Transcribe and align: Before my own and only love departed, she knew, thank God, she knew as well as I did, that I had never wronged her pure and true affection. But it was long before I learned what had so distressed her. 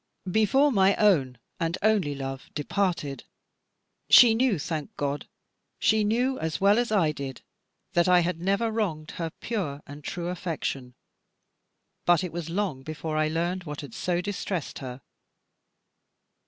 Before 0.31 0.71
my 0.71 0.95
own 0.95 1.37
and 1.59 1.77
only 1.83 2.15
love 2.15 2.49
departed, 2.55 3.23
she 4.09 4.33
knew, 4.33 4.57
thank 4.57 4.97
God, 4.97 5.27
she 5.77 6.03
knew 6.03 6.39
as 6.39 6.59
well 6.59 6.79
as 6.79 6.91
I 6.91 7.11
did, 7.11 7.43
that 7.93 8.07
I 8.07 8.21
had 8.21 8.41
never 8.41 8.71
wronged 8.71 9.11
her 9.21 9.29
pure 9.29 9.83
and 9.85 10.03
true 10.03 10.29
affection. 10.29 10.95
But 12.03 12.23
it 12.23 12.33
was 12.33 12.49
long 12.49 12.81
before 12.81 13.15
I 13.15 13.27
learned 13.27 13.65
what 13.65 13.81
had 13.81 13.93
so 13.93 14.21
distressed 14.21 14.79
her. 14.79 15.01